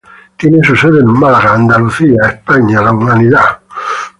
Tiene 0.35 0.63
su 0.63 0.75
sede 0.75 0.99
en 1.01 1.13
Málaga, 1.13 1.53
Andalucía, 1.53 2.17
España. 2.25 2.81